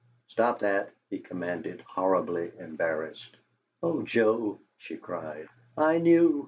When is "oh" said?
3.83-4.01